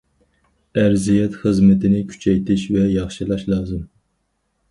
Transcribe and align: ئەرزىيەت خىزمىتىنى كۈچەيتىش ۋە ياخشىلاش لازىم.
ئەرزىيەت 0.83 1.35
خىزمىتىنى 1.41 2.01
كۈچەيتىش 2.13 2.63
ۋە 2.77 2.85
ياخشىلاش 2.93 3.47
لازىم. 3.53 3.87